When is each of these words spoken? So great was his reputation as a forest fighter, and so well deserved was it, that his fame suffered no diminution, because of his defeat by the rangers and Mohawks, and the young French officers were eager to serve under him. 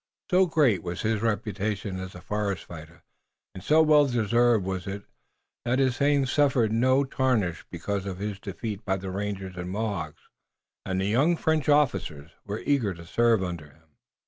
So 0.31 0.47
great 0.47 0.81
was 0.81 1.03
his 1.03 1.21
reputation 1.21 1.99
as 1.99 2.15
a 2.15 2.21
forest 2.21 2.63
fighter, 2.65 3.03
and 3.53 3.63
so 3.63 3.83
well 3.83 4.07
deserved 4.07 4.65
was 4.65 4.87
it, 4.87 5.03
that 5.63 5.77
his 5.77 5.95
fame 5.97 6.25
suffered 6.25 6.71
no 6.71 7.03
diminution, 7.03 7.67
because 7.69 8.07
of 8.07 8.17
his 8.17 8.39
defeat 8.39 8.83
by 8.83 8.97
the 8.97 9.11
rangers 9.11 9.55
and 9.57 9.69
Mohawks, 9.69 10.27
and 10.87 10.99
the 10.99 11.05
young 11.05 11.37
French 11.37 11.69
officers 11.69 12.31
were 12.45 12.63
eager 12.65 12.95
to 12.95 13.05
serve 13.05 13.43
under 13.43 13.65
him. 13.69 13.83